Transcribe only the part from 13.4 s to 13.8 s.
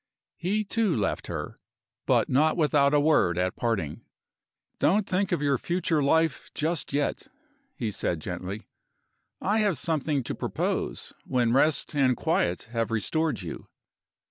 you."